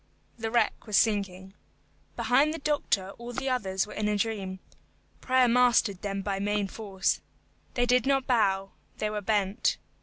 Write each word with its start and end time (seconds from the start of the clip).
The 0.39 0.49
wreck 0.49 0.87
was 0.87 0.97
sinking. 0.97 1.53
Behind 2.15 2.51
the 2.51 2.57
doctor 2.57 3.11
all 3.19 3.33
the 3.33 3.49
others 3.51 3.85
were 3.85 3.93
in 3.93 4.07
a 4.07 4.17
dream. 4.17 4.57
Prayer 5.19 5.47
mastered 5.47 6.01
them 6.01 6.23
by 6.23 6.39
main 6.39 6.67
force. 6.67 7.21
They 7.75 7.85
did 7.85 8.07
not 8.07 8.25
bow, 8.25 8.71
they 8.97 9.11
were 9.11 9.21
bent. 9.21 9.77